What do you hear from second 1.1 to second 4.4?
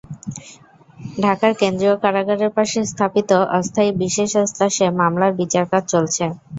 ঢাকার কেন্দ্রীয় কারাগারের পাশে স্থাপিত অস্থায়ী বিশেষ